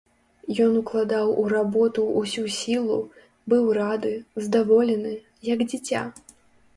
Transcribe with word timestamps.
Ён 0.63 0.71
укладаў 0.77 1.33
у 1.41 1.41
работу 1.55 2.05
ўсю 2.21 2.45
сілу, 2.59 2.95
быў 3.53 3.67
рады, 3.79 4.13
здаволены, 4.47 5.13
як 5.53 5.59
дзіця. 5.69 6.01